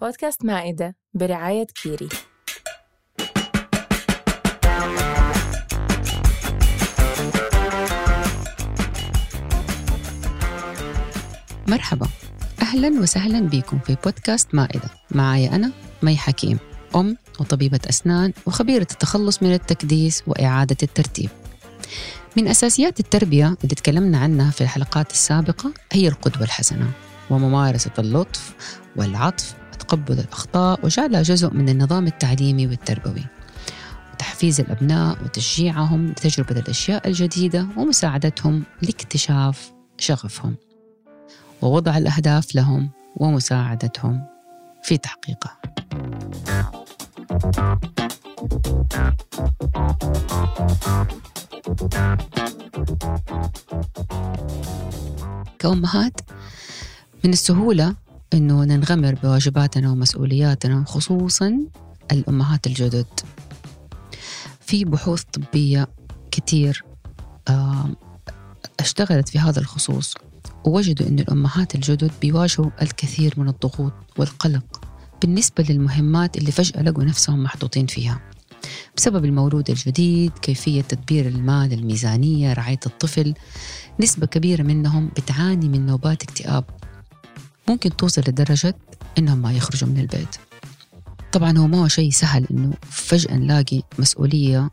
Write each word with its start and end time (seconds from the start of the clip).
بودكاست 0.00 0.44
مائدة 0.44 0.96
برعاية 1.14 1.66
كيري. 1.82 2.08
مرحبا. 11.68 12.08
أهلا 12.62 13.00
وسهلا 13.00 13.40
بكم 13.40 13.78
في 13.78 13.96
بودكاست 14.04 14.54
مائدة. 14.54 14.90
معايا 15.10 15.54
أنا 15.54 15.72
مي 16.02 16.16
حكيم 16.16 16.58
أم 16.96 17.16
وطبيبة 17.40 17.80
أسنان 17.88 18.32
وخبيرة 18.46 18.86
التخلص 18.92 19.42
من 19.42 19.52
التكديس 19.52 20.22
وإعادة 20.26 20.76
الترتيب. 20.82 21.30
من 22.36 22.48
أساسيات 22.48 23.00
التربية 23.00 23.46
اللي 23.46 23.74
تكلمنا 23.74 24.18
عنها 24.18 24.50
في 24.50 24.60
الحلقات 24.60 25.12
السابقة 25.12 25.72
هي 25.92 26.08
القدوة 26.08 26.42
الحسنة 26.42 26.90
وممارسة 27.30 27.90
اللطف 27.98 28.54
والعطف 28.96 29.63
وتقبل 29.94 30.18
الأخطاء 30.18 30.80
وجعلها 30.84 31.22
جزء 31.22 31.50
من 31.50 31.68
النظام 31.68 32.06
التعليمي 32.06 32.66
والتربوي. 32.66 33.24
وتحفيز 34.12 34.60
الأبناء 34.60 35.24
وتشجيعهم 35.24 36.06
لتجربة 36.06 36.60
الأشياء 36.60 37.08
الجديدة 37.08 37.66
ومساعدتهم 37.76 38.62
لاكتشاف 38.82 39.72
شغفهم. 39.98 40.56
ووضع 41.62 41.98
الأهداف 41.98 42.54
لهم 42.54 42.90
ومساعدتهم 43.16 44.26
في 44.82 44.96
تحقيقها. 44.96 45.60
كأمهات 55.58 56.20
من 57.24 57.32
السهولة 57.32 58.03
أنه 58.32 58.64
ننغمر 58.64 59.14
بواجباتنا 59.14 59.90
ومسؤولياتنا 59.90 60.84
خصوصا 60.86 61.60
الأمهات 62.12 62.66
الجدد. 62.66 63.06
في 64.60 64.84
بحوث 64.84 65.22
طبية 65.22 65.88
كتير 66.30 66.84
اشتغلت 68.80 69.28
في 69.28 69.38
هذا 69.38 69.60
الخصوص. 69.60 70.14
ووجدوا 70.64 71.08
أن 71.08 71.18
الأمهات 71.18 71.74
الجدد 71.74 72.10
بيواجهوا 72.22 72.70
الكثير 72.82 73.34
من 73.36 73.48
الضغوط 73.48 73.92
والقلق 74.18 74.80
بالنسبة 75.22 75.64
للمهمات 75.68 76.36
اللي 76.36 76.52
فجأة 76.52 76.82
لقوا 76.82 77.04
نفسهم 77.04 77.42
محطوطين 77.42 77.86
فيها. 77.86 78.20
بسبب 78.96 79.24
المولود 79.24 79.70
الجديد 79.70 80.32
كيفية 80.42 80.82
تدبير 80.82 81.28
المال 81.28 81.72
الميزانية 81.72 82.52
رعاية 82.52 82.80
الطفل 82.86 83.34
نسبة 84.00 84.26
كبيرة 84.26 84.62
منهم 84.62 85.08
بتعاني 85.08 85.68
من 85.68 85.86
نوبات 85.86 86.22
اكتئاب. 86.22 86.64
ممكن 87.68 87.96
توصل 87.96 88.22
لدرجة 88.28 88.76
إنهم 89.18 89.38
ما 89.38 89.52
يخرجوا 89.52 89.88
من 89.88 89.98
البيت. 89.98 90.36
طبعا 91.32 91.58
هو 91.58 91.66
ما 91.66 91.82
هو 91.82 91.88
شيء 91.88 92.10
سهل 92.10 92.46
إنه 92.50 92.72
فجأة 92.82 93.34
نلاقي 93.34 93.82
مسؤولية 93.98 94.70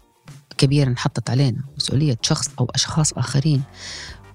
كبيرة 0.58 0.88
انحطت 0.90 1.30
علينا. 1.30 1.64
مسؤولية 1.78 2.18
شخص 2.22 2.50
أو 2.60 2.68
أشخاص 2.76 3.14
آخرين 3.14 3.64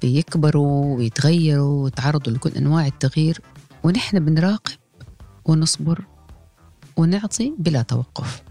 بيكبروا 0.03 0.97
ويتغيروا 0.97 1.85
ويتعرضوا 1.85 2.33
لكل 2.33 2.51
أنواع 2.51 2.87
التغيير 2.87 3.41
ونحن 3.85 4.25
بنراقب 4.25 4.73
ونصبر 5.45 6.05
ونعطي 6.97 7.55
بلا 7.59 7.83
توقف. 7.83 8.43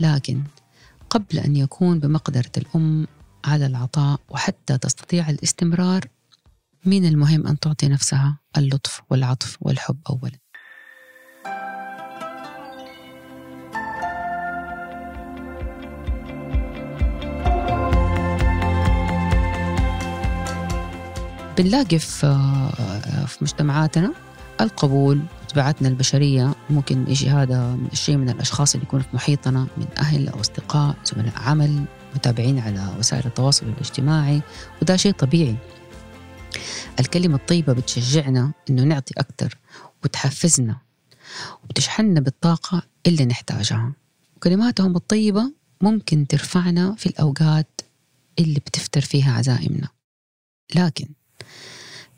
لكن 0.00 0.42
قبل 1.10 1.38
أن 1.38 1.56
يكون 1.56 1.98
بمقدرة 1.98 2.50
الأم 2.56 3.06
على 3.44 3.66
العطاء 3.66 4.20
وحتى 4.30 4.78
تستطيع 4.78 5.30
الاستمرار 5.30 6.04
من 6.86 7.04
المهم 7.04 7.46
أن 7.46 7.58
تعطي 7.58 7.88
نفسها؟ 7.88 8.38
اللطف 8.58 9.00
والعطف 9.10 9.56
والحب 9.60 9.98
أولا. 10.10 10.38
بنلاقي 21.58 21.98
في 21.98 22.38
في 23.26 23.38
مجتمعاتنا 23.40 24.12
القبول 24.60 25.20
طبيعتنا 25.50 25.88
البشرية. 25.88 26.54
ممكن 26.70 27.04
يجي 27.08 27.30
هذا 27.30 27.78
الشيء 27.92 28.16
من 28.16 28.30
الأشخاص 28.30 28.74
اللي 28.74 28.86
يكونوا 28.86 29.04
في 29.04 29.16
محيطنا 29.16 29.66
من 29.76 29.86
أهل 29.98 30.28
أو 30.28 30.40
أصدقاء 30.40 30.96
زملاء 31.04 31.34
عمل 31.36 31.84
متابعين 32.14 32.58
على 32.58 32.88
وسائل 32.98 33.26
التواصل 33.26 33.66
الاجتماعي 33.66 34.42
وده 34.82 34.96
شيء 34.96 35.12
طبيعي. 35.12 35.56
الكلمة 37.00 37.36
الطيبة 37.36 37.72
بتشجعنا 37.72 38.52
إنه 38.70 38.82
نعطي 38.82 39.14
أكثر 39.18 39.58
وتحفزنا 40.04 40.76
وبتشحننا 41.64 42.20
بالطاقة 42.20 42.82
اللي 43.06 43.24
نحتاجها. 43.24 43.92
وكلماتهم 44.36 44.96
الطيبة 44.96 45.52
ممكن 45.80 46.26
ترفعنا 46.26 46.94
في 46.94 47.06
الأوقات 47.06 47.80
اللي 48.38 48.60
بتفتر 48.60 49.00
فيها 49.00 49.32
عزائمنا. 49.32 49.88
لكن 50.74 51.08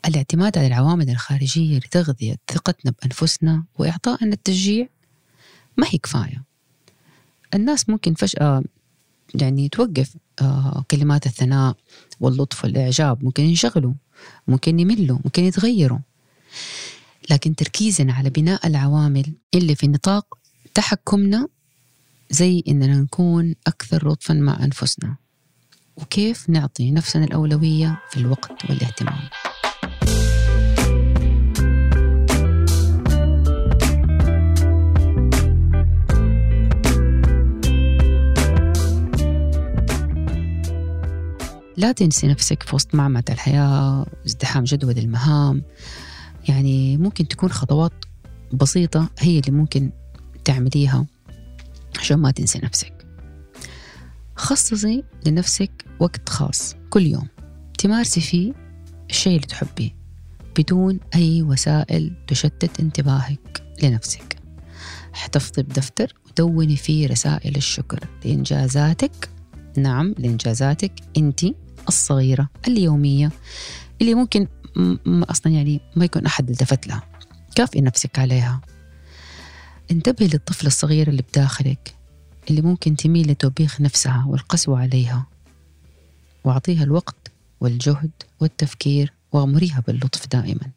الاعتماد 0.05 0.57
على 0.57 0.67
العوامل 0.67 1.09
الخارجية 1.09 1.77
لتغذية 1.77 2.35
ثقتنا 2.51 2.93
بأنفسنا 3.01 3.63
وإعطائنا 3.79 4.33
التشجيع 4.33 4.87
ما 5.77 5.87
هي 5.89 5.97
كفاية. 5.97 6.43
الناس 7.53 7.89
ممكن 7.89 8.13
فجأة 8.13 8.63
يعني 9.41 9.69
توقف 9.69 10.13
آه 10.41 10.85
كلمات 10.91 11.25
الثناء 11.25 11.75
واللطف 12.19 12.63
والإعجاب. 12.63 13.23
ممكن 13.23 13.43
ينشغلوا 13.43 13.93
ممكن 14.47 14.79
يملوا 14.79 15.19
ممكن 15.25 15.43
يتغيروا. 15.43 15.99
لكن 17.29 17.55
تركيزنا 17.55 18.13
على 18.13 18.29
بناء 18.29 18.67
العوامل 18.67 19.33
اللي 19.55 19.75
في 19.75 19.87
نطاق 19.87 20.37
تحكمنا 20.73 21.47
زي 22.29 22.63
إننا 22.67 23.01
نكون 23.01 23.55
أكثر 23.67 24.09
لطفا 24.09 24.33
مع 24.33 24.63
أنفسنا. 24.63 25.15
وكيف 25.97 26.49
نعطي 26.49 26.91
نفسنا 26.91 27.23
الأولوية 27.23 28.01
في 28.09 28.17
الوقت 28.17 28.69
والاهتمام. 28.69 29.19
لا 41.77 41.91
تنسي 41.91 42.27
نفسك 42.27 42.63
في 42.63 42.75
وسط 42.75 42.95
معمعة 42.95 43.23
الحياة 43.29 44.05
ازدحام 44.25 44.63
جدول 44.63 44.97
المهام. 44.97 45.63
يعني 46.49 46.97
ممكن 46.97 47.27
تكون 47.27 47.49
خطوات 47.49 47.93
بسيطة 48.53 49.09
هي 49.19 49.39
اللي 49.39 49.51
ممكن 49.51 49.91
تعمليها 50.45 51.05
عشان 51.99 52.17
ما 52.17 52.31
تنسي 52.31 52.59
نفسك. 52.63 53.05
خصصي 54.35 55.03
لنفسك 55.25 55.85
وقت 55.99 56.29
خاص 56.29 56.75
كل 56.89 57.05
يوم 57.05 57.27
تمارسي 57.77 58.21
فيه 58.21 58.53
الشيء 59.09 59.35
اللي 59.35 59.47
تحبيه 59.47 59.95
بدون 60.59 60.99
أي 61.15 61.41
وسائل 61.41 62.15
تشتت 62.27 62.79
انتباهك 62.79 63.63
لنفسك. 63.83 64.35
احتفظي 65.13 65.63
بدفتر 65.63 66.13
ودوني 66.25 66.75
فيه 66.75 67.07
رسائل 67.07 67.55
الشكر. 67.55 68.07
لإنجازاتك؟ 68.25 69.29
نعم 69.77 70.15
لإنجازاتك 70.17 70.91
أنت 71.17 71.45
الصغيرة 71.87 72.49
اليومية 72.67 73.31
اللي 74.01 74.13
ممكن 74.13 74.47
أصلا 75.07 75.53
يعني 75.53 75.81
ما 75.95 76.05
يكون 76.05 76.25
أحد 76.25 76.49
التفت 76.49 76.87
لها. 76.87 77.03
كافئي 77.55 77.81
نفسك 77.81 78.19
عليها. 78.19 78.61
انتبهي 79.91 80.27
للطفل 80.27 80.67
الصغير 80.67 81.07
اللي 81.07 81.23
بداخلك 81.31 81.95
اللي 82.49 82.61
ممكن 82.61 82.95
تميل 82.95 83.31
لتوبيخ 83.31 83.81
نفسها 83.81 84.25
والقسوة 84.27 84.79
عليها. 84.79 85.25
وأعطيها 86.43 86.83
الوقت 86.83 87.31
والجهد 87.61 88.11
والتفكير 88.39 89.13
واغمريها 89.31 89.83
باللطف 89.87 90.27
دائما. 90.27 90.71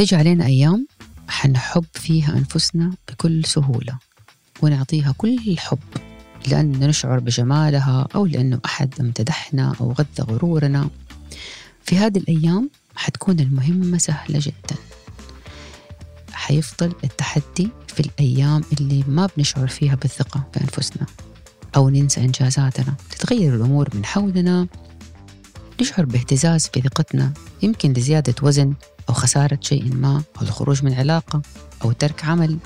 حتيجي 0.00 0.16
علينا 0.16 0.46
أيام 0.46 0.86
حنحب 1.28 1.84
فيها 1.94 2.32
أنفسنا 2.32 2.92
بكل 3.08 3.44
سهولة 3.44 3.98
ونعطيها 4.62 5.14
كل 5.18 5.38
الحب 5.48 5.78
لأننا 6.48 6.86
نشعر 6.86 7.18
بجمالها 7.18 8.08
أو 8.14 8.26
لأنه 8.26 8.60
أحد 8.64 8.94
امتدحنا 9.00 9.74
أو 9.80 9.92
غذى 9.92 10.22
غرورنا. 10.22 10.90
في 11.84 11.98
هذه 11.98 12.18
الأيام 12.18 12.70
حتكون 12.94 13.40
المهمة 13.40 13.98
سهلة 13.98 14.38
جدا. 14.42 14.76
حيفضل 16.32 16.92
التحدي 17.04 17.68
في 17.88 18.00
الأيام 18.00 18.62
اللي 18.72 19.04
ما 19.08 19.28
بنشعر 19.36 19.68
فيها 19.68 19.94
بالثقة 19.94 20.44
في 20.52 20.60
أنفسنا 20.60 21.06
أو 21.76 21.88
ننسى 21.88 22.20
إنجازاتنا. 22.20 22.94
تتغير 23.10 23.54
الأمور 23.54 23.88
من 23.94 24.04
حولنا 24.04 24.66
نشعر 25.80 26.04
باهتزاز 26.04 26.70
في 26.74 26.80
ثقتنا 26.80 27.32
يمكن 27.62 27.92
لزيادة 27.92 28.34
وزن 28.42 28.74
أو 29.10 29.14
خسارة 29.14 29.58
شيء 29.62 29.94
ما 29.94 30.22
أو 30.36 30.42
الخروج 30.42 30.84
من 30.84 30.94
علاقة 30.94 31.42
أو 31.84 31.92
ترك 31.92 32.24
عمل. 32.24 32.58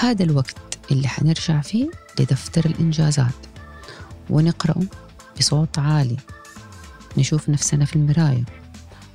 هذا 0.00 0.24
الوقت 0.24 0.78
اللي 0.90 1.08
حنرجع 1.08 1.60
فيه 1.60 1.90
لدفتر 2.20 2.66
الإنجازات. 2.66 3.34
ونقرأه 4.30 4.82
بصوت 5.38 5.78
عالي. 5.78 6.16
نشوف 7.18 7.48
نفسنا 7.48 7.84
في 7.84 7.96
المراية. 7.96 8.44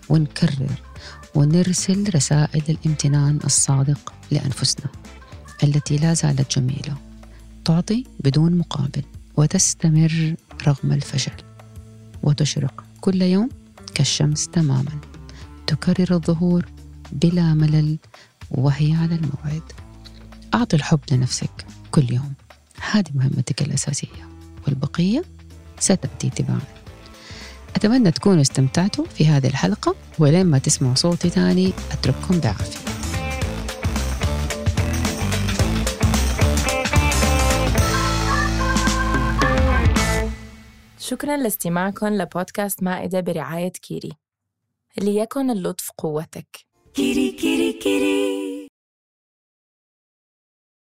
ونكرر. 0.09 0.81
ونرسل 1.35 2.15
رسائل 2.15 2.63
الامتنان 2.69 3.39
الصادق 3.45 4.13
لأنفسنا 4.31 4.91
التي 5.63 5.97
لا 5.97 6.13
زالت 6.13 6.59
جميلة. 6.59 6.97
تعطي 7.65 8.03
بدون 8.19 8.57
مقابل. 8.57 9.03
وتستمر 9.37 10.35
رغم 10.67 10.91
الفشل. 10.91 11.43
وتشرق 12.23 12.83
كل 13.01 13.21
يوم 13.21 13.49
كالشمس 13.95 14.47
تماما. 14.47 15.12
تكرر 15.73 16.15
الظهور 16.15 16.65
بلا 17.11 17.53
ملل 17.53 17.97
وهي 18.51 18.95
على 18.95 19.15
الموعد. 19.15 19.61
أعطي 20.53 20.75
الحب 20.75 20.99
لنفسك 21.11 21.65
كل 21.91 22.13
يوم. 22.13 22.33
هذه 22.91 23.09
مهمتك 23.15 23.61
الأساسية. 23.61 24.29
والبقية 24.67 25.23
ستأتي 25.79 26.29
تباعا. 26.29 26.61
أتمنى 27.75 28.11
تكونوا 28.11 28.41
استمتعتوا 28.41 29.05
في 29.05 29.27
هذه 29.27 29.47
الحلقة. 29.47 29.95
ولين 30.19 30.45
ما 30.45 30.57
تسمعوا 30.57 30.95
صوتي 30.95 31.29
تاني 31.29 31.73
أترككم 31.91 32.39
بعافية. 32.39 32.79
شكرا 40.99 41.37
لاستماعكم 41.37 42.07
لبودكاست 42.07 42.83
مائدة 42.83 43.19
برعاية 43.19 43.71
كيري. 43.71 44.11
ليكن 44.97 45.49
اللطف 45.49 45.91
قوتك. 45.97 46.65
كيري 46.93 47.31
كيري 47.31 47.73
كيري. 47.73 48.42